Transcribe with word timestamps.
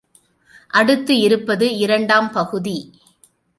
அடுத்து 0.73 1.19
இருப்பது 1.19 1.77
இரண்டாம் 1.77 2.31
பகுதி. 2.31 2.77